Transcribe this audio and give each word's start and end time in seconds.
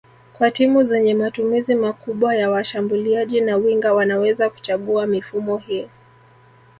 Kwa 0.33 0.51
timu 0.51 0.83
zenye 0.83 1.13
matumizi 1.13 1.75
makubwa 1.75 2.35
ya 2.35 2.49
washambuliaji 2.49 3.41
na 3.41 3.55
winga 3.55 3.93
wanaweza 3.93 4.49
kuchagua 4.49 5.07
mifumo 5.07 5.57
hii 5.57 5.89